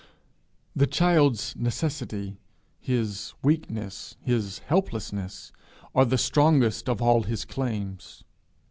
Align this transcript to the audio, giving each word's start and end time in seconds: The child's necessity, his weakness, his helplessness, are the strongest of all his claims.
The 0.75 0.87
child's 0.87 1.55
necessity, 1.55 2.39
his 2.79 3.35
weakness, 3.43 4.17
his 4.19 4.57
helplessness, 4.65 5.51
are 5.93 6.05
the 6.05 6.17
strongest 6.17 6.89
of 6.89 7.03
all 7.03 7.21
his 7.21 7.45
claims. 7.45 8.23